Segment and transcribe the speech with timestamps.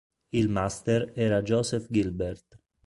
[0.31, 2.59] Il "master" era Joseph Gilbert.